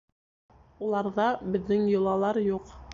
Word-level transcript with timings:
Уларҙа 0.87 1.29
беҙҙең 1.57 1.87
йолалар 1.95 2.45
юҡ. 2.53 2.79